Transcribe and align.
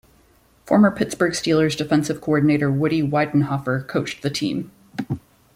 Former 0.65 0.89
Pittsburgh 0.89 1.33
Steelers 1.33 1.77
defensive 1.77 2.21
coordinator 2.21 2.71
Woody 2.71 3.03
Widenhofer 3.03 3.87
coached 3.87 4.23
the 4.23 4.31
team. 4.31 4.71